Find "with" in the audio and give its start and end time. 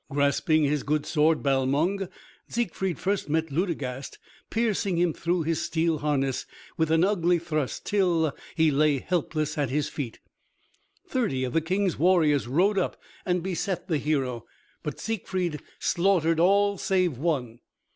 6.75-6.89